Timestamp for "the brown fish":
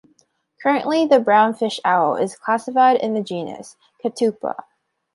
1.05-1.79